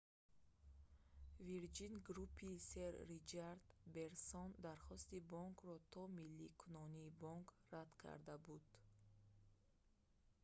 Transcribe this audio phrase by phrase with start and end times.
[1.47, 3.61] вирҷин груп»-и сэр ричард
[3.93, 8.67] брэнсон дархости бонкро то милликунонии бонк рад карда буд